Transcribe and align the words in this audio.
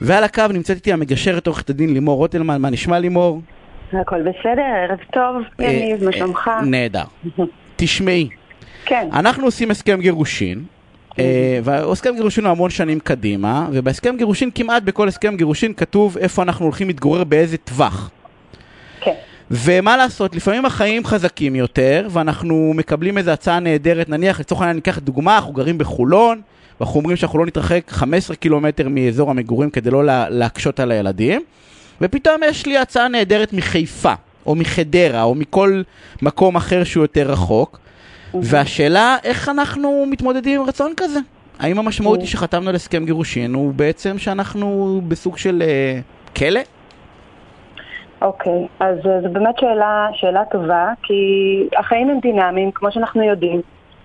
ועל 0.00 0.24
הקו 0.24 0.42
נמצאת 0.52 0.76
איתי 0.76 0.92
המגשרת 0.92 1.46
עורכת 1.46 1.70
הדין 1.70 1.94
לימור 1.94 2.16
רוטלמן, 2.16 2.60
מה 2.60 2.70
נשמע 2.70 2.98
לימור? 2.98 3.40
הכל 3.92 4.22
בסדר, 4.22 4.62
ערב 4.62 4.98
טוב, 5.12 5.42
יניב, 5.58 6.04
מה 6.04 6.12
שלומך? 6.12 6.50
נהדר. 6.66 7.04
תשמעי, 7.76 8.28
כן, 8.84 9.08
אנחנו 9.12 9.44
עושים 9.44 9.70
הסכם 9.70 10.00
גירושין, 10.00 10.64
אה, 11.18 11.58
והסכם 11.64 12.14
גירושין 12.14 12.44
הוא 12.44 12.50
המון 12.50 12.70
שנים 12.70 13.00
קדימה, 13.00 13.68
ובהסכם 13.72 14.16
גירושין, 14.16 14.50
כמעט 14.54 14.82
בכל 14.82 15.08
הסכם 15.08 15.36
גירושין 15.36 15.74
כתוב 15.74 16.18
איפה 16.18 16.42
אנחנו 16.42 16.64
הולכים 16.64 16.86
להתגורר 16.86 17.24
באיזה 17.24 17.56
טווח. 17.56 18.10
כן, 19.00 19.14
ומה 19.50 19.96
לעשות, 19.96 20.36
לפעמים 20.36 20.66
החיים 20.66 21.04
חזקים 21.04 21.54
יותר, 21.54 22.08
ואנחנו 22.10 22.72
מקבלים 22.76 23.18
איזו 23.18 23.30
הצעה 23.30 23.60
נהדרת, 23.60 24.08
נניח, 24.08 24.40
לצורך 24.40 24.60
העניין 24.60 24.76
ניקח 24.76 24.98
דוגמה, 24.98 25.36
אנחנו 25.36 25.52
גרים 25.52 25.78
בחולון, 25.78 26.40
ואנחנו 26.80 27.00
אומרים 27.00 27.16
שאנחנו 27.16 27.38
לא 27.38 27.46
נתרחק 27.46 27.82
15 27.88 28.36
קילומטר 28.36 28.88
מאזור 28.88 29.30
המגורים 29.30 29.70
כדי 29.70 29.90
לא 29.90 30.04
לה- 30.04 30.28
להקשות 30.30 30.80
על 30.80 30.90
הילדים, 30.92 31.42
ופתאום 32.00 32.40
יש 32.44 32.66
לי 32.66 32.78
הצעה 32.78 33.08
נהדרת 33.08 33.52
מחיפה, 33.52 34.12
או 34.46 34.54
מחדרה, 34.54 35.22
או 35.22 35.34
מכל 35.34 35.82
מקום 36.22 36.56
אחר 36.56 36.84
שהוא 36.84 37.04
יותר 37.04 37.30
רחוק, 37.30 37.78
והשאלה, 38.34 39.16
איך 39.24 39.48
אנחנו 39.48 40.04
מתמודדים 40.10 40.60
עם 40.60 40.66
רצון 40.68 40.92
כזה? 40.96 41.20
האם 41.58 41.78
המשמעות 41.78 42.20
היא 42.20 42.28
שחתמנו 42.28 42.68
על 42.68 42.74
הסכם 42.74 43.04
גירושין, 43.04 43.54
הוא 43.54 43.72
בעצם 43.74 44.18
שאנחנו 44.18 45.00
בסוג 45.08 45.38
של 45.38 45.62
אה, 45.66 46.00
כלא? 46.36 46.60
אוקיי, 48.22 48.66
אז 48.80 48.96
אה, 49.06 49.20
זו 49.22 49.28
באמת 49.32 49.54
שאלה, 49.60 50.06
שאלה 50.14 50.42
טובה, 50.50 50.88
כי 51.02 51.14
החיים 51.78 52.10
הם 52.10 52.18
דינמיים, 52.22 52.70
כמו 52.74 52.92
שאנחנו 52.92 53.22
יודעים, 53.22 53.60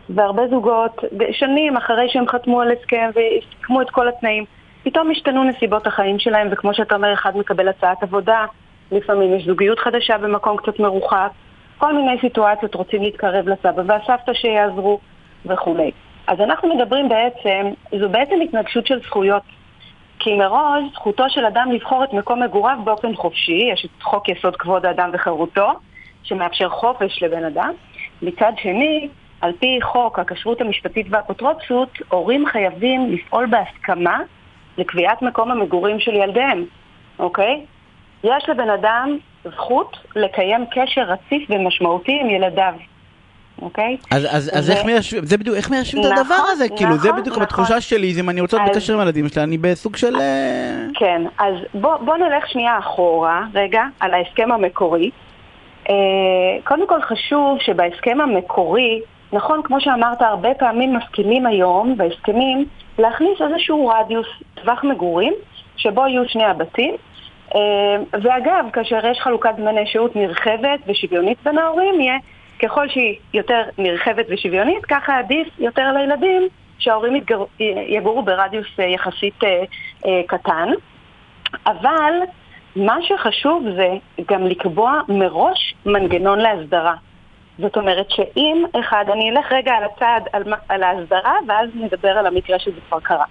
והרבה 0.09 0.47
זוגות, 0.47 1.03
שנים 1.31 1.77
אחרי 1.77 2.09
שהם 2.09 2.27
חתמו 2.27 2.61
על 2.61 2.71
הסכם 2.71 3.09
וסיכמו 3.09 3.81
את 3.81 3.89
כל 3.89 4.07
התנאים, 4.07 4.45
פתאום 4.83 5.11
השתנו 5.11 5.43
נסיבות 5.43 5.87
החיים 5.87 6.19
שלהם, 6.19 6.47
וכמו 6.51 6.73
שאתה 6.73 6.95
אומר, 6.95 7.13
אחד 7.13 7.37
מקבל 7.37 7.67
הצעת 7.67 8.03
עבודה, 8.03 8.45
לפעמים 8.91 9.35
יש 9.35 9.45
זוגיות 9.45 9.79
חדשה 9.79 10.17
במקום 10.17 10.57
קצת 10.57 10.79
מרוחק, 10.79 11.29
כל 11.77 11.93
מיני 11.93 12.17
סיטואציות 12.21 12.75
רוצים 12.75 13.01
להתקרב 13.03 13.47
לסבא 13.47 13.81
והסבתא 13.85 14.33
שיעזרו 14.33 14.99
וכולי. 15.45 15.91
אז 16.27 16.39
אנחנו 16.39 16.75
מדברים 16.75 17.09
בעצם, 17.09 17.67
זו 17.99 18.09
בעצם 18.09 18.41
התנגשות 18.43 18.87
של 18.87 18.99
זכויות. 18.99 19.43
כי 20.19 20.35
מראש 20.35 20.83
זכותו 20.93 21.29
של 21.29 21.45
אדם 21.45 21.71
לבחור 21.71 22.03
את 22.03 22.13
מקום 22.13 22.43
מגוריו 22.43 22.77
באופן 22.83 23.15
חופשי, 23.15 23.69
יש 23.73 23.85
את 23.85 24.03
חוק 24.03 24.29
יסוד 24.29 24.55
כבוד 24.55 24.85
האדם 24.85 25.09
וחירותו, 25.13 25.71
שמאפשר 26.23 26.69
חופש 26.69 27.23
לבן 27.23 27.45
אדם. 27.45 27.73
מצד 28.21 28.51
שני, 28.61 29.09
על 29.41 29.51
פי 29.59 29.79
חוק 29.81 30.19
הכשרות 30.19 30.61
המשפטית 30.61 31.07
והאפוטרופסות, 31.09 31.89
הורים 32.09 32.45
חייבים 32.45 33.11
לפעול 33.11 33.45
בהסכמה 33.45 34.19
לקביעת 34.77 35.21
מקום 35.21 35.51
המגורים 35.51 35.99
של 35.99 36.13
ילדיהם, 36.15 36.65
אוקיי? 37.19 37.61
יש 38.23 38.49
לבן 38.49 38.69
אדם 38.69 39.17
זכות 39.45 39.97
לקיים 40.15 40.65
קשר 40.71 41.01
רציף 41.01 41.49
ומשמעותי 41.49 42.19
עם 42.21 42.29
ילדיו, 42.29 42.73
אוקיי? 43.61 43.97
אז, 44.11 44.27
אז, 44.31 44.51
אז 44.53 44.69
ו- 44.69 44.73
איך 44.73 44.85
מיישבים, 44.85 45.25
זה 45.25 45.37
בדיוק, 45.37 45.55
איך 45.57 45.69
מיישבים 45.69 46.03
את 46.03 46.11
נכון, 46.11 46.17
הדבר 46.23 46.43
הזה? 46.51 46.65
כאילו, 46.77 46.97
זה 46.97 47.07
נכון, 47.09 47.21
בדיוק 47.21 47.35
נכון. 47.35 47.43
בתחושה 47.45 47.81
שלי, 47.81 48.13
אם 48.19 48.29
אני 48.29 48.41
רוצה 48.41 48.57
להיות 48.57 48.69
אז- 48.69 48.75
בקשר 48.77 48.93
עם 48.93 48.99
הילדים 48.99 49.27
שלי, 49.27 49.43
אני 49.43 49.57
בסוג 49.57 49.95
של... 49.95 50.15
אה, 50.15 50.85
כן, 50.93 51.21
אז 51.39 51.53
בוא, 51.73 51.95
בוא 51.97 52.17
נלך 52.17 52.49
שנייה 52.49 52.79
אחורה, 52.79 53.43
רגע, 53.53 53.83
על 53.99 54.13
ההסכם 54.13 54.51
המקורי. 54.51 55.09
אה, 55.89 55.95
קודם 56.63 56.87
כל 56.87 57.01
חשוב 57.01 57.57
שבהסכם 57.61 58.21
המקורי, 58.21 59.01
נכון, 59.33 59.61
כמו 59.63 59.81
שאמרת, 59.81 60.21
הרבה 60.21 60.53
פעמים 60.53 60.95
מסכימים 60.95 61.45
היום 61.45 61.97
בהסכמים 61.97 62.65
להכניס 62.99 63.41
איזשהו 63.41 63.87
רדיוס, 63.87 64.27
טווח 64.53 64.83
מגורים, 64.83 65.33
שבו 65.77 66.07
יהיו 66.07 66.29
שני 66.29 66.45
הבתים. 66.45 66.95
אה, 67.55 67.59
ואגב, 68.21 68.65
כאשר 68.73 69.05
יש 69.05 69.19
חלוקת 69.19 69.53
זמני 69.57 69.87
שהות 69.87 70.15
נרחבת 70.15 70.79
ושוויונית 70.87 71.37
בין 71.43 71.57
ההורים, 71.57 72.01
יהיה 72.01 72.17
ככל 72.61 72.89
שהיא 72.89 73.15
יותר 73.33 73.61
נרחבת 73.77 74.25
ושוויונית, 74.29 74.85
ככה 74.85 75.19
עדיף 75.19 75.47
יותר 75.59 75.91
לילדים 75.91 76.47
שההורים 76.79 77.15
יתגר... 77.15 77.43
יגורו 77.87 78.23
ברדיוס 78.23 78.79
אה, 78.79 78.85
יחסית 78.85 79.43
אה, 79.43 80.21
קטן. 80.27 80.69
אבל 81.65 82.13
מה 82.75 82.97
שחשוב 83.01 83.63
זה 83.75 83.87
גם 84.27 84.45
לקבוע 84.45 85.01
מראש 85.09 85.75
מנגנון 85.85 86.39
להסדרה. 86.39 86.95
זאת 87.59 87.77
אומרת 87.77 88.05
שאם 88.09 88.65
אחד, 88.79 89.05
אני 89.13 89.29
אלך 89.29 89.51
רגע 89.51 89.71
על 89.71 89.83
הצעד, 89.83 90.27
על, 90.33 90.43
על 90.69 90.83
ההסדרה, 90.83 91.33
ואז 91.47 91.69
נדבר 91.75 92.09
על 92.09 92.27
המקרה 92.27 92.59
שזה 92.59 92.79
כבר 92.89 92.99
קרה. 92.99 93.25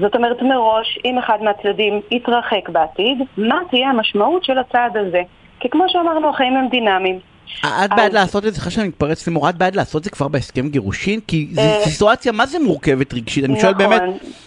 זאת 0.00 0.14
אומרת 0.14 0.42
מראש, 0.42 0.98
אם 1.04 1.18
אחד 1.18 1.38
מהצדדים 1.42 2.00
יתרחק 2.10 2.68
בעתיד, 2.68 3.18
מה 3.36 3.58
תהיה 3.70 3.88
המשמעות 3.90 4.44
של 4.44 4.58
הצעד 4.58 4.96
הזה? 4.96 5.22
כי 5.60 5.68
כמו 5.70 5.84
שאמרנו, 5.88 6.30
החיים 6.30 6.56
הם 6.56 6.68
דינמיים. 6.68 7.18
את 7.60 7.90
בעד 7.96 8.12
לעשות 8.12 8.46
את 8.46 8.52
זה, 8.52 8.60
סליחה 8.60 8.70
שאני 8.70 8.88
מתפרץ 8.88 9.26
לימור, 9.26 9.48
את 9.48 9.56
בעד 9.56 9.76
לעשות 9.76 10.00
את 10.00 10.04
זה 10.04 10.10
כבר 10.10 10.28
בהסכם 10.28 10.68
גירושין? 10.68 11.20
כי 11.26 11.48
זו 11.52 11.60
אה, 11.60 11.80
סיטואציה 11.84 12.32
מה 12.32 12.46
זה 12.46 12.58
מורכבת 12.58 13.14
רגשית, 13.14 13.44
אני 13.44 13.60
שואל 13.60 13.72
נכון. 13.72 13.88
באמת, 13.90 14.02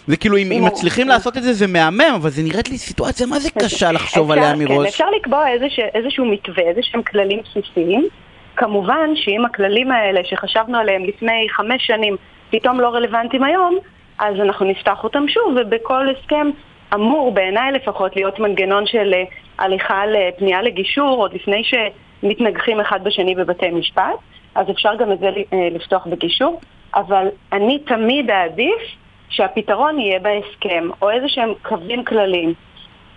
זה 0.07 0.17
כאילו 0.17 0.37
אם 0.37 0.65
מצליחים 0.65 1.07
נו. 1.07 1.13
לעשות 1.13 1.37
את 1.37 1.43
זה 1.43 1.53
זה 1.53 1.67
מהמם, 1.67 2.13
אבל 2.15 2.29
זה 2.29 2.43
נראית 2.43 2.69
לי 2.69 2.77
סיטואציה 2.77 3.27
מה 3.27 3.39
זה 3.39 3.49
קשה 3.59 3.91
לחשוב 3.91 4.31
עליה 4.31 4.53
כן, 4.53 4.59
מראש. 4.59 4.87
אפשר 4.87 5.09
לקבוע 5.19 5.45
איזשהו 5.93 6.25
מתווה, 6.25 6.63
איזה 6.63 6.79
שהם 6.83 7.03
כללים 7.03 7.39
בסיסיים. 7.39 8.07
כמובן 8.55 9.09
שאם 9.15 9.45
הכללים 9.45 9.91
האלה 9.91 10.21
שחשבנו 10.23 10.77
עליהם 10.77 11.03
לפני 11.03 11.47
חמש 11.49 11.87
שנים 11.87 12.15
פתאום 12.49 12.79
לא 12.79 12.87
רלוונטיים 12.87 13.43
היום, 13.43 13.77
אז 14.19 14.35
אנחנו 14.35 14.65
נפתח 14.65 15.03
אותם 15.03 15.27
שוב, 15.27 15.55
ובכל 15.55 16.07
הסכם 16.09 16.49
אמור 16.93 17.31
בעיניי 17.31 17.71
לפחות 17.71 18.15
להיות 18.15 18.39
מנגנון 18.39 18.85
של 18.85 19.13
אה, 19.13 19.23
הליכה 19.59 20.03
לפנייה 20.05 20.61
לגישור 20.61 21.17
עוד 21.17 21.33
לפני 21.33 21.63
שמתנגחים 21.63 22.79
אחד 22.79 23.03
בשני 23.03 23.35
בבתי 23.35 23.69
משפט, 23.69 24.15
אז 24.55 24.69
אפשר 24.69 24.95
גם 24.95 25.11
את 25.11 25.19
זה 25.19 25.25
אה, 25.25 25.67
לפתוח 25.71 26.07
בגישור, 26.07 26.61
אבל 26.95 27.27
אני 27.53 27.79
תמיד 27.79 28.29
אעדיף 28.31 28.81
שהפתרון 29.29 29.99
יהיה 29.99 30.19
בהסכם, 30.19 30.89
או 31.01 31.09
איזה 31.09 31.29
שהם 31.29 31.53
קווים 31.61 32.03
כלליים. 32.05 32.53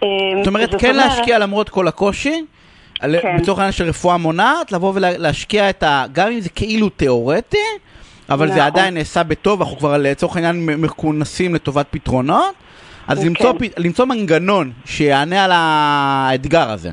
אה, 0.02 0.08
זאת 0.38 0.46
אומרת, 0.46 0.74
כן 0.80 0.96
להשקיע 0.96 1.38
למרות 1.38 1.68
כל 1.68 1.88
הקושי, 1.88 2.44
כן. 3.00 3.36
לצורך 3.36 3.58
העניין 3.58 3.72
של 3.72 3.84
רפואה 3.84 4.16
מונעת, 4.16 4.72
לבוא 4.72 4.92
ולהשקיע 4.94 5.70
את 5.70 5.82
ה... 5.82 6.04
גם 6.12 6.28
אם 6.28 6.40
זה 6.40 6.50
כאילו 6.50 6.88
תיאורטי, 6.88 7.56
אבל 8.30 8.46
זה 8.46 8.54
נכון. 8.54 8.66
עדיין 8.66 8.94
נעשה 8.94 9.22
בטוב, 9.22 9.62
אנחנו 9.62 9.76
כבר 9.76 9.96
לצורך 9.98 10.36
העניין 10.36 10.66
מכונסים 10.66 11.54
לטובת 11.54 11.86
פתרונות, 11.90 12.54
אז 13.08 13.20
כן. 13.20 13.26
למצוא 13.26 13.52
למצוא 13.78 14.04
מנגנון 14.04 14.72
שיענה 14.84 15.44
על 15.44 15.50
האתגר 15.54 16.70
הזה. 16.70 16.90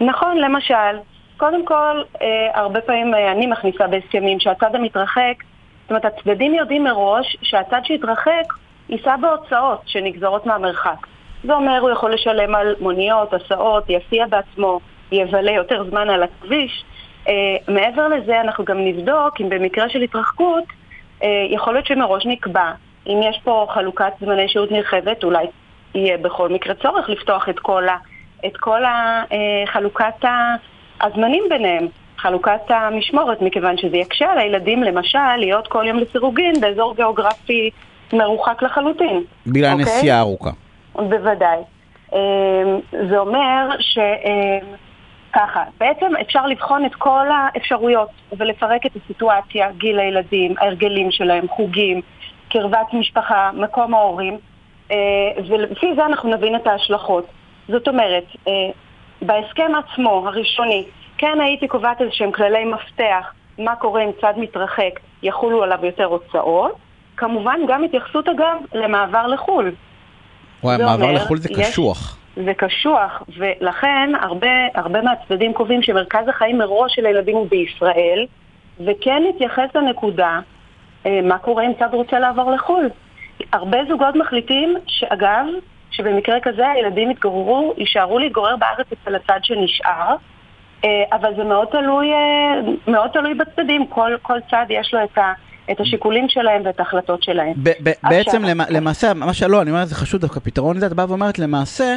נכון, 0.00 0.36
למשל, 0.38 0.96
קודם 1.36 1.66
כל, 1.66 2.02
אה, 2.22 2.26
הרבה 2.54 2.80
פעמים 2.80 3.14
אה, 3.14 3.32
אני 3.32 3.46
מכניסה 3.46 3.86
בהסכמים 3.86 4.40
שהצד 4.40 4.74
המתרחק, 4.74 5.34
זאת 5.82 5.90
אומרת, 5.90 6.04
הצדדים 6.04 6.54
יודעים 6.54 6.84
מראש 6.84 7.36
שהצד 7.42 7.80
שהתרחק 7.84 8.52
יישא 8.88 9.16
בהוצאות 9.20 9.80
שנגזרות 9.86 10.46
מהמרחק. 10.46 11.06
זה 11.44 11.52
אומר, 11.54 11.78
הוא 11.80 11.90
יכול 11.90 12.14
לשלם 12.14 12.54
על 12.54 12.74
מוניות, 12.80 13.34
הסעות, 13.34 13.84
יסיע 13.88 14.26
בעצמו, 14.26 14.80
יבלה 15.12 15.52
יותר 15.52 15.84
זמן 15.90 16.10
על 16.10 16.22
הכביש. 16.22 16.84
אה, 17.28 17.56
מעבר 17.68 18.08
לזה, 18.08 18.40
אנחנו 18.40 18.64
גם 18.64 18.84
נבדוק 18.84 19.40
אם 19.40 19.48
במקרה 19.48 19.88
של 19.88 20.02
התרחקות, 20.02 20.64
אה, 21.22 21.46
יכול 21.50 21.72
להיות 21.72 21.86
שמראש 21.86 22.26
נקבע, 22.26 22.72
אם 23.06 23.20
יש 23.22 23.40
פה 23.44 23.66
חלוקת 23.74 24.12
זמני 24.20 24.48
שהות 24.48 24.70
נרחבת, 24.70 25.24
אולי 25.24 25.46
יהיה 25.94 26.18
בכל 26.18 26.48
מקרה 26.48 26.74
צורך 26.74 27.08
לפתוח 27.08 27.48
את 27.48 27.58
כל, 27.58 27.88
ה, 27.88 27.96
את 28.46 28.56
כל 28.56 28.84
ה, 28.84 29.22
אה, 29.32 29.66
חלוקת 29.66 30.24
הזמנים 31.00 31.44
ביניהם, 31.48 31.86
חלוקת 32.18 32.70
המשמורת, 32.70 33.42
מכיוון 33.42 33.76
שזה 33.76 33.96
יקשה 33.96 34.32
על 34.32 34.38
הילדים 34.38 34.82
למשל 34.82 35.36
להיות 35.38 35.68
כל 35.68 35.84
יום 35.86 35.98
לסירוגין 35.98 36.60
באזור 36.60 36.94
גיאוגרפי 36.96 37.70
מרוחק 38.12 38.62
לחלוטין. 38.62 39.24
בגלל 39.46 39.72
אוקיי? 39.72 39.92
הנסיעה 39.94 40.18
הארוכה. 40.18 40.50
בוודאי. 40.94 41.58
זה 42.90 43.18
אומר 43.18 43.68
ש... 43.78 43.98
ככה, 45.34 45.64
בעצם 45.80 46.06
אפשר 46.20 46.46
לבחון 46.46 46.84
את 46.86 46.94
כל 46.94 47.26
האפשרויות 47.30 48.08
ולפרק 48.38 48.86
את 48.86 48.90
הסיטואציה, 48.96 49.72
גיל 49.72 49.98
הילדים, 49.98 50.54
ההרגלים 50.58 51.10
שלהם, 51.10 51.48
חוגים, 51.48 52.00
קרבת 52.50 52.86
משפחה, 52.92 53.50
מקום 53.54 53.94
ההורים, 53.94 54.38
אה, 54.90 54.96
ולפי 55.48 55.94
זה 55.96 56.06
אנחנו 56.06 56.30
נבין 56.36 56.56
את 56.56 56.66
ההשלכות. 56.66 57.26
זאת 57.68 57.88
אומרת, 57.88 58.24
אה, 58.48 58.52
בהסכם 59.22 59.72
עצמו, 59.74 60.24
הראשוני, 60.28 60.84
כן 61.18 61.38
הייתי 61.40 61.68
קובעת 61.68 62.00
איזה 62.00 62.12
שהם 62.14 62.32
כללי 62.32 62.64
מפתח, 62.64 63.32
מה 63.58 63.76
קורה 63.76 64.04
אם 64.04 64.10
צד 64.20 64.32
מתרחק, 64.36 64.90
יחולו 65.22 65.62
עליו 65.62 65.78
יותר 65.86 66.04
הוצאות. 66.04 66.72
כמובן 67.16 67.60
גם 67.68 67.84
התייחסות 67.84 68.28
אגב 68.28 68.56
למעבר 68.74 69.26
לחו"ל. 69.26 69.72
וואי, 70.62 70.76
מעבר 70.78 70.92
אומר, 70.94 71.12
לחו"ל 71.12 71.38
זה 71.38 71.48
יש- 71.52 71.68
קשוח. 71.70 72.18
זה 72.36 72.54
קשוח, 72.54 73.22
ולכן 73.38 74.12
הרבה, 74.20 74.48
הרבה 74.74 75.02
מהצדדים 75.02 75.52
קובעים 75.52 75.82
שמרכז 75.82 76.28
החיים 76.28 76.58
מראש 76.58 76.94
של 76.94 77.06
הילדים 77.06 77.36
הוא 77.36 77.46
בישראל, 77.50 78.26
וכן 78.80 79.22
להתייחס 79.22 79.68
לנקודה, 79.74 80.40
אה, 81.06 81.20
מה 81.22 81.38
קורה 81.38 81.66
אם 81.66 81.72
צד 81.78 81.88
רוצה 81.92 82.18
לעבור 82.18 82.50
לחו"ל. 82.50 82.88
הרבה 83.52 83.78
זוגות 83.88 84.16
מחליטים, 84.16 84.74
שאגב, 84.86 85.46
שבמקרה 85.90 86.40
כזה 86.40 86.68
הילדים 86.68 87.10
יתגוררו, 87.10 87.74
יישארו 87.76 88.18
להתגורר 88.18 88.56
בארץ 88.56 88.86
אצל 88.92 89.14
הצד 89.14 89.38
שנשאר, 89.42 90.16
אה, 90.84 91.04
אבל 91.12 91.34
זה 91.36 91.44
מאוד 91.44 91.68
תלוי, 91.68 92.12
אה, 92.12 92.60
מאוד 92.88 93.10
תלוי 93.10 93.34
בצדדים, 93.34 93.86
כל, 93.86 94.16
כל 94.22 94.38
צד 94.50 94.66
יש 94.68 94.94
לו 94.94 95.04
את 95.04 95.18
ה... 95.18 95.32
את 95.70 95.80
השיקולים 95.80 96.28
שלהם 96.28 96.62
ואת 96.64 96.80
ההחלטות 96.80 97.22
שלהם. 97.22 97.52
ב- 97.56 97.68
ב- 97.82 97.92
בעצם 98.08 98.44
למ- 98.44 98.66
למעשה, 98.70 99.14
מה 99.14 99.34
שלא, 99.34 99.62
אני 99.62 99.70
אומר, 99.70 99.84
זה 99.84 99.94
חשוב 99.94 100.20
דווקא, 100.20 100.40
פתרון 100.40 100.76
לזה, 100.76 100.86
את 100.86 100.92
באה 100.92 101.06
ואומרת, 101.08 101.38
למעשה, 101.38 101.96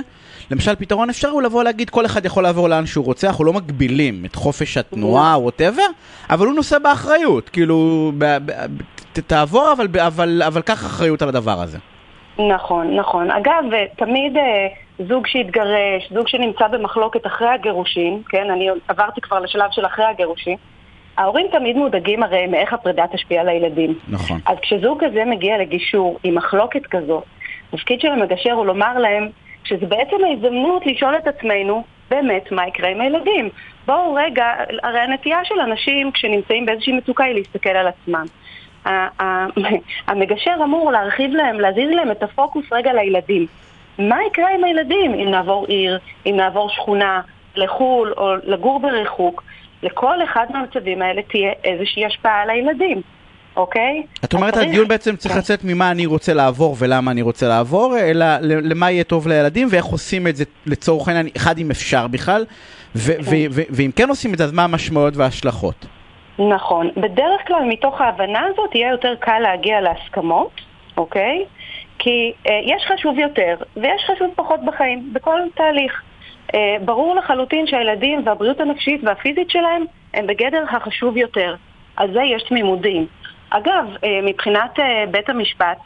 למשל, 0.52 0.76
פתרון 0.76 1.10
אפשר 1.10 1.30
הוא 1.30 1.42
לבוא 1.42 1.64
להגיד, 1.64 1.90
כל 1.90 2.06
אחד 2.06 2.26
יכול 2.26 2.44
לעבור 2.44 2.70
לאן 2.70 2.86
שהוא 2.86 3.06
רוצה, 3.06 3.28
אנחנו 3.28 3.44
לא 3.46 3.54
מגבילים 3.54 4.26
את 4.26 4.36
חופש 4.36 4.78
התנועה, 4.78 5.36
או 5.36 5.44
ווטאבר, 5.44 5.82
אבל 6.30 6.46
הוא 6.46 6.56
נושא 6.56 6.80
באחריות, 6.80 7.50
כאילו, 7.50 8.12
ב- 8.18 8.38
ב- 8.46 8.52
ת- 9.14 9.20
תעבור, 9.20 9.72
אבל, 9.78 9.88
ב- 9.88 9.98
אבל, 9.98 10.42
אבל 10.48 10.62
קח 10.62 10.86
אחריות 10.86 11.22
על 11.22 11.30
הדבר 11.30 11.62
הזה. 11.62 11.78
נכון, 12.56 12.96
נכון. 13.00 13.32
אגב, 13.32 13.64
תמיד 13.98 14.38
אה, 14.38 14.68
זוג 15.08 15.28
שהתגרש, 15.28 16.12
זוג 16.14 16.28
שנמצא 16.28 16.68
במחלוקת 16.68 17.26
אחרי 17.28 17.48
הגירושים, 17.50 18.22
כן, 18.30 18.50
אני 18.54 18.68
עברתי 18.88 19.22
כבר 19.22 19.40
לשלב 19.40 19.66
של 19.72 19.86
אחרי 19.86 20.06
הגירושים, 20.06 20.58
ההורים 21.18 21.48
תמיד 21.52 21.78
מודאגים 21.78 22.24
הרי 22.24 22.48
מאיך 22.48 22.74
הפרידה 22.74 23.08
תשפיע 23.12 23.42
על 23.42 23.50
הילדים. 23.50 23.94
נכון. 24.08 24.40
אז 24.46 24.58
כשזוג 24.62 25.04
כזה 25.04 25.26
מגיע 25.26 25.58
לגישור 25.58 26.20
עם 26.24 26.36
מחלוקת 26.36 26.86
כזאת, 26.86 27.24
התפקיד 27.74 28.02
של 28.02 28.08
המגשר 28.08 28.52
הוא 28.52 28.66
לומר 28.66 28.98
להם 28.98 29.30
שזה 29.64 29.86
בעצם 29.86 30.16
ההזדמנות 30.30 30.86
לשאול 30.86 31.16
את 31.18 31.28
עצמנו 31.28 31.84
באמת 32.10 32.52
מה 32.52 32.68
יקרה 32.68 32.90
עם 32.90 33.02
הילדים. 33.02 33.50
בואו 33.86 34.14
רגע, 34.14 34.46
הרי 34.84 35.00
הנטייה 35.00 35.40
של 35.44 35.60
אנשים 35.60 36.12
כשנמצאים 36.12 36.66
באיזושהי 36.66 36.94
מצוקה 36.94 37.24
היא 37.24 37.36
להסתכל 37.36 37.70
על 37.70 37.88
עצמם. 37.88 38.26
המגשר 40.08 40.56
אמור 40.64 40.92
להרחיב 40.92 41.32
להם, 41.32 41.60
להזיז 41.60 41.90
להם 41.92 42.12
את 42.12 42.24
הפוקוס 42.24 42.66
רגע 42.72 42.94
לילדים. 42.94 43.46
מה 44.00 44.18
יקרה 44.28 44.50
עם 44.56 44.64
הילדים 44.64 45.14
אם 45.14 45.32
נעבור 45.32 45.66
עיר, 45.66 46.00
אם 46.26 46.36
נעבור 46.36 46.70
שכונה, 46.70 47.22
לחו"ל 47.56 48.14
או 48.18 48.36
לגור 48.44 48.80
בריחוק? 48.80 49.44
לכל 49.84 50.24
אחד 50.24 50.46
מהמצבים 50.50 51.02
האלה 51.02 51.22
תהיה 51.22 51.52
איזושהי 51.64 52.06
השפעה 52.06 52.42
על 52.42 52.50
הילדים, 52.50 53.02
אוקיי? 53.56 54.04
את 54.26 54.34
אומרת, 54.34 54.54
צריך- 54.54 54.68
הדיון 54.68 54.88
בעצם 54.88 55.16
צריך 55.16 55.34
כן. 55.34 55.40
לצאת 55.40 55.60
ממה 55.64 55.92
אני 55.92 56.06
רוצה 56.06 56.34
לעבור 56.34 56.76
ולמה 56.80 57.12
אני 57.12 57.22
רוצה 57.22 57.48
לעבור, 57.48 57.98
אלא 58.00 58.26
למה 58.42 58.92
יהיה 58.92 59.04
טוב 59.04 59.28
לילדים 59.28 59.68
ואיך 59.72 59.86
עושים 59.86 60.28
את 60.28 60.36
זה 60.36 60.44
לצורך 60.66 61.08
העניין, 61.08 61.28
אחד 61.38 61.58
אם 61.58 61.72
אפשר 61.72 62.08
בכלל, 62.08 62.46
ו- 62.96 63.14
כן. 63.16 63.22
ו- 63.22 63.46
ו- 63.52 63.62
ואם 63.70 63.92
כן 63.96 64.10
עושים 64.10 64.34
את 64.34 64.38
זה, 64.38 64.44
אז 64.44 64.52
מה 64.52 64.64
המשמעויות 64.64 65.18
וההשלכות? 65.18 65.86
נכון. 66.50 66.90
בדרך 66.98 67.42
כלל 67.48 67.64
מתוך 67.70 68.02
ההבנה 68.02 68.40
הזאת 68.54 68.76
יהיה 68.76 68.92
יותר 68.92 69.16
קל 69.20 69.40
להגיע 69.40 69.82
להסכמות, 69.82 70.52
אוקיי? 70.98 71.46
כי 72.00 72.32
אה, 72.48 72.60
יש 72.66 72.84
חשוב 72.94 73.20
יותר 73.20 73.56
ויש 73.78 74.02
חשוב 74.16 74.28
פחות 74.36 74.60
בחיים, 74.66 75.14
בכל 75.14 75.40
תהליך. 75.56 76.02
אה, 76.56 76.76
ברור 76.86 77.16
לחלוטין 77.16 77.68
שהילדים 77.68 78.22
והבריאות 78.26 78.60
הנפשית 78.60 79.02
והפיזית 79.04 79.50
שלהם 79.50 79.86
הם 80.14 80.28
בגדר 80.28 80.64
החשוב 80.70 81.18
יותר. 81.18 81.56
על 81.96 82.14
זה 82.14 82.22
יש 82.22 82.44
תמימות 82.44 82.82
דעים. 82.82 83.06
אגב, 83.50 83.86
אה, 84.04 84.20
מבחינת 84.24 84.80
אה, 84.80 85.04
בית 85.12 85.30
המשפט, 85.30 85.78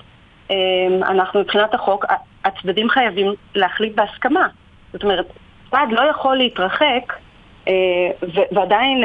אנחנו 1.01 1.39
מבחינת 1.39 1.73
החוק, 1.73 2.05
הצדדים 2.45 2.89
חייבים 2.89 3.33
להחליט 3.55 3.95
בהסכמה. 3.95 4.47
זאת 4.93 5.03
אומרת, 5.03 5.25
צד 5.71 5.87
לא 5.91 6.01
יכול 6.01 6.37
להתרחק 6.37 7.13
ועדיין 8.51 9.03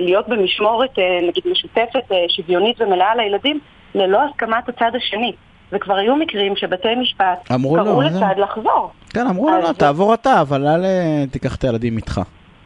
להיות 0.00 0.28
במשמורת, 0.28 0.98
נגיד, 1.22 1.42
משותפת, 1.50 2.04
שוויונית 2.28 2.80
ומלאה 2.80 3.14
לילדים, 3.14 3.60
ללא 3.94 4.18
הסכמת 4.22 4.68
הצד 4.68 4.90
השני. 4.94 5.32
וכבר 5.72 5.94
היו 5.96 6.16
מקרים 6.16 6.56
שבתי 6.56 6.94
משפט 6.94 7.48
קראו 7.84 8.02
זה- 8.02 8.16
לצד 8.16 8.34
לחזור. 8.38 8.90
כן, 9.10 9.26
אמרו 9.26 9.50
לו, 9.50 9.58
לא, 9.60 9.66
זה- 9.66 9.74
תעבור 9.74 10.14
אתה, 10.14 10.40
אבל 10.40 10.66
אל 10.66 10.84
אה, 10.84 11.24
תיקח 11.30 11.56
את 11.56 11.64
הילדים 11.64 11.96
איתך. 11.96 12.20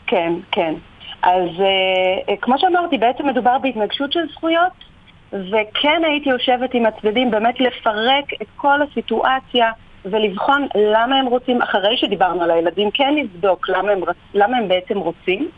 כן, 0.06 0.32
כן. 0.52 0.74
אז 1.22 1.48
אה, 1.60 1.66
אה, 2.28 2.36
כמו 2.40 2.58
שאמרתי, 2.58 2.98
בעצם 2.98 3.26
מדובר 3.26 3.58
בהתנגשות 3.58 4.12
של 4.12 4.20
זכויות, 4.32 4.72
וכן 5.32 6.02
הייתי 6.06 6.28
יושבת 6.30 6.74
עם 6.74 6.86
הצדדים 6.86 7.30
באמת 7.30 7.60
לפרק 7.60 8.24
את 8.42 8.46
כל 8.56 8.78
הסיטואציה 8.82 9.70
ולבחון 10.04 10.66
למה 10.74 11.16
הם 11.16 11.26
רוצים, 11.26 11.62
אחרי 11.62 11.96
שדיברנו 11.96 12.42
על 12.42 12.50
הילדים, 12.50 12.90
כן 12.90 13.14
לבדוק 13.14 13.68
למה 13.68 13.92
הם, 13.92 14.00
למה 14.34 14.56
הם 14.56 14.68
בעצם 14.68 14.98
רוצים, 14.98 15.48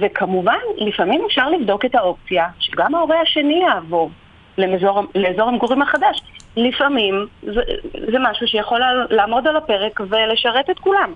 וכמובן, 0.00 0.56
לפעמים 0.78 1.22
אפשר 1.26 1.50
לבדוק 1.50 1.84
את 1.84 1.94
האופציה 1.94 2.46
שגם 2.58 2.94
ההורה 2.94 3.20
השני 3.20 3.62
יעבור 3.68 4.10
למזור, 4.58 5.02
לאזור 5.14 5.48
המגורים 5.48 5.82
החדש. 5.82 6.22
לפעמים 6.56 7.26
זה, 7.42 7.60
זה 7.92 8.18
משהו 8.30 8.46
שיכול 8.46 8.80
לעמוד 9.10 9.46
על 9.46 9.56
הפרק 9.56 10.00
ולשרת 10.00 10.70
את 10.70 10.78
כולם. 10.78 11.12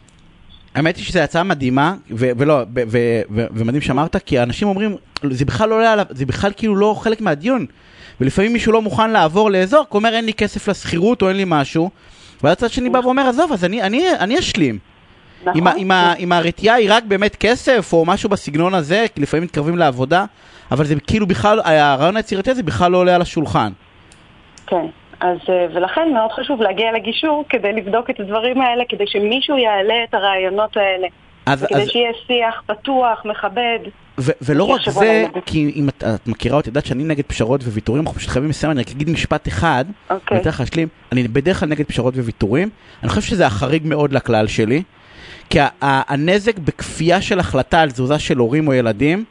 האמת 0.74 0.96
היא 0.96 1.04
שזו 1.04 1.20
הצעה 1.20 1.42
מדהימה, 1.42 1.94
ו- 2.10 2.30
ולא, 2.38 2.54
ו- 2.74 2.82
ו- 2.88 3.22
ו- 3.30 3.46
ומדהים 3.50 3.82
שאמרת, 3.82 4.16
כי 4.16 4.42
אנשים 4.42 4.68
אומרים, 4.68 4.96
זה 5.30 5.44
בכלל 5.44 5.68
לא 5.68 5.92
עליו, 5.92 6.06
זה 6.10 6.26
בכלל 6.26 6.52
כאילו 6.56 6.76
לא 6.76 6.94
חלק 6.98 7.20
מהדיון. 7.20 7.66
ולפעמים 8.20 8.52
מישהו 8.52 8.72
לא 8.72 8.82
מוכן 8.82 9.10
לעבור 9.10 9.50
לאזור, 9.50 9.82
כי 9.82 9.88
הוא 9.90 9.98
אומר 9.98 10.14
אין 10.14 10.24
לי 10.24 10.34
כסף 10.34 10.68
לשכירות 10.68 11.22
או 11.22 11.28
אין 11.28 11.36
לי 11.36 11.44
משהו. 11.46 11.90
ואז 12.42 12.52
הצד 12.52 12.70
שני 12.70 12.90
בא 12.90 12.98
ואומר, 12.98 13.22
עזוב, 13.28 13.52
אז 13.52 13.64
אני, 13.64 13.82
אני, 13.82 14.04
אני 14.18 14.38
אשלים. 14.38 14.78
נכון? 15.44 15.60
אם, 15.60 15.68
אם, 15.68 15.92
אם 16.18 16.32
הרתיעה 16.32 16.76
היא 16.76 16.88
רק 16.92 17.04
באמת 17.04 17.36
כסף 17.36 17.92
או 17.92 18.04
משהו 18.04 18.28
בסגנון 18.28 18.74
הזה, 18.74 19.06
כי 19.14 19.20
לפעמים 19.20 19.44
מתקרבים 19.44 19.78
לעבודה, 19.78 20.24
אבל 20.70 20.84
זה 20.84 20.94
כאילו 21.06 21.26
בכלל, 21.26 21.60
הרעיון 21.64 22.16
היצירתי 22.16 22.50
הזה 22.50 22.62
בכלל 22.62 22.92
לא 22.92 22.98
עולה 22.98 23.14
על 23.14 23.22
השולחן. 23.22 23.72
כן, 24.66 24.86
אז 25.20 25.38
אה, 25.48 25.66
ולכן 25.74 26.12
מאוד 26.14 26.30
חשוב 26.32 26.62
להגיע 26.62 26.92
לגישור 26.92 27.44
כדי 27.48 27.72
לבדוק 27.72 28.10
את 28.10 28.20
הדברים 28.20 28.60
האלה, 28.60 28.84
כדי 28.88 29.04
שמישהו 29.06 29.58
יעלה 29.58 30.04
את 30.08 30.14
הרעיונות 30.14 30.76
האלה. 30.76 31.06
אז, 31.46 31.62
וכדי 31.62 31.82
אז, 31.82 31.88
שיהיה 31.88 32.10
שיח 32.26 32.62
פתוח, 32.66 33.22
מכבד. 33.24 33.78
ו- 34.20 34.32
ולא 34.42 34.64
רק 34.64 34.80
זה. 34.90 35.24
כי 35.46 35.72
אם 35.76 35.88
את, 35.88 36.04
את 36.14 36.26
מכירה 36.26 36.56
אותי, 36.56 36.68
יודעת 36.68 36.86
שאני 36.86 37.04
נגד 37.04 37.24
פשרות 37.24 37.62
וויתורים, 37.62 38.02
אנחנו 38.02 38.18
פשוט 38.18 38.30
חייבים 38.30 38.50
לסיים, 38.50 38.70
אני 38.70 38.80
רק 38.80 38.90
אגיד 38.90 39.10
משפט 39.10 39.48
אחד, 39.48 39.84
אני 40.10 40.18
אוקיי. 40.18 40.40
אתן 40.40 40.48
לך 40.48 40.60
להשלים, 40.60 40.88
אני 41.12 41.28
בדרך 41.28 41.60
כלל 41.60 41.68
נגד 41.68 41.86
פשרות 41.86 42.14
וויתורים, 42.14 42.70
אני 43.02 43.08
חושב 43.08 43.20
שזה 43.20 43.46
החריג 43.46 43.82
מאוד 43.86 44.12
לכלל 44.12 44.46
שלי, 44.46 44.82
כי 45.50 45.58
הנזק 45.80 46.58
בכפייה 46.58 47.22
של 47.22 47.38
החלטה 47.38 47.80
על 47.80 47.90
תזוזה 47.90 48.18
של 48.18 48.38
הורים 48.38 48.68
או 48.68 48.74
ילדים, 48.74 49.24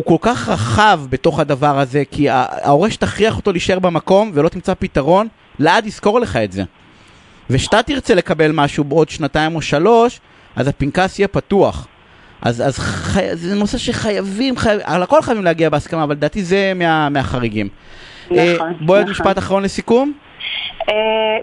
הוא 0.00 0.06
כל 0.06 0.28
כך 0.28 0.48
רחב 0.48 1.00
בתוך 1.10 1.40
הדבר 1.40 1.78
הזה, 1.78 2.02
כי 2.10 2.26
ההורה 2.30 2.90
שתכריח 2.90 3.36
אותו 3.36 3.52
להישאר 3.52 3.78
במקום 3.78 4.30
ולא 4.34 4.48
תמצא 4.48 4.74
פתרון, 4.74 5.28
לעד 5.58 5.86
יזכור 5.86 6.20
לך 6.20 6.36
את 6.36 6.52
זה. 6.52 6.62
ושאתה 7.50 7.82
תרצה 7.82 8.14
לקבל 8.14 8.50
משהו 8.54 8.84
בעוד 8.84 9.08
שנתיים 9.08 9.54
או 9.54 9.62
שלוש, 9.62 10.20
אז 10.56 10.68
הפנקס 10.68 11.18
יהיה 11.18 11.28
פתוח. 11.28 11.86
אז, 12.42 12.60
אז 12.66 12.78
חי... 12.78 13.36
זה 13.36 13.54
נושא 13.54 13.78
שחייבים, 13.78 14.56
חייב... 14.56 14.80
על 14.84 15.02
הכל 15.02 15.22
חייבים 15.22 15.44
להגיע 15.44 15.70
בהסכמה, 15.70 16.02
אבל 16.02 16.14
לדעתי 16.14 16.42
זה 16.42 16.72
מה... 16.76 17.08
מהחריגים. 17.08 17.68
נכון, 18.30 18.38
אה, 18.38 18.56
בואי 18.80 18.98
עוד 18.98 19.10
נכון. 19.10 19.26
משפט 19.26 19.38
אחרון 19.38 19.62
לסיכום. 19.62 20.12
אה, 20.88 20.94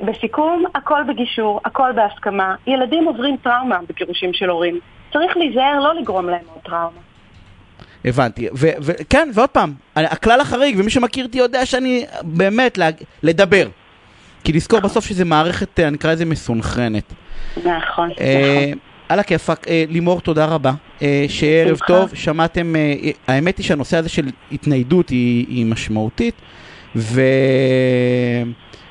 בסיכום, 0.06 0.64
הכל 0.76 1.02
בגישור, 1.08 1.62
הכל 1.66 1.92
בהסכמה. 1.96 2.56
ילדים 2.68 3.06
עוברים 3.06 3.38
טראומה 3.44 3.80
בגירושים 3.90 4.34
של 4.34 4.50
הורים. 4.50 4.80
צריך 5.14 5.38
להיזהר 5.38 5.80
לא 5.80 5.96
לגרום 5.96 6.30
להם 6.30 6.46
עוד 6.54 6.64
טראומה. 6.64 7.07
הבנתי. 8.08 8.48
וכן, 8.54 9.30
ועוד 9.34 9.50
פעם, 9.50 9.74
הכלל 9.96 10.42
החריג, 10.42 10.76
ומי 10.80 10.90
שמכיר 10.90 11.26
אותי 11.26 11.38
יודע 11.38 11.66
שאני 11.66 12.06
באמת 12.24 12.78
להג... 12.78 12.96
לדבר. 13.24 13.68
כי 14.44 14.54
לזכור 14.54 14.80
בסוף 14.80 15.06
שזה 15.06 15.26
מערכת, 15.26 15.80
אה, 15.80 15.90
נקרא 15.90 16.12
לזה 16.12 16.26
מסונכרנת. 16.26 17.14
נכון, 17.58 18.10
אה, 18.20 18.66
נכון. 18.68 18.80
על 19.10 19.20
הכיפאק, 19.20 19.68
אה, 19.68 19.84
לימור, 19.90 20.22
תודה 20.22 20.46
רבה. 20.46 20.72
שיהיה 21.28 21.66
ערב. 21.66 21.78
טוב, 21.88 22.10
שמעתם, 22.14 22.76
האמת 23.28 23.58
היא 23.58 23.66
שהנושא 23.66 23.98
הזה 23.98 24.10
של 24.10 24.26
התניידות 24.52 25.10
היא, 25.10 25.46
היא 25.50 25.66
משמעותית. 25.66 26.36
ו- 26.96 27.22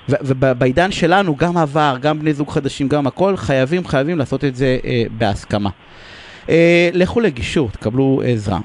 ובעידן 0.08 0.92
שלנו, 0.92 1.36
גם 1.36 1.56
עבר, 1.56 1.96
גם 2.00 2.18
בני 2.18 2.32
זוג 2.32 2.50
חדשים, 2.50 2.88
גם 2.88 3.06
הכל, 3.06 3.36
חייבים, 3.36 3.86
חייבים 3.86 4.18
לעשות 4.18 4.44
את 4.44 4.56
זה 4.56 4.78
אה, 4.84 5.02
בהסכמה. 5.18 5.70
אה, 6.48 6.90
לכו 6.92 7.20
לגישור, 7.20 7.70
תקבלו 7.70 8.22
עזרה. 8.26 8.58